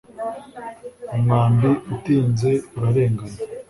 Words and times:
umwambi 1.15 1.69
utinze 1.93 2.51
urarengana 2.75 3.35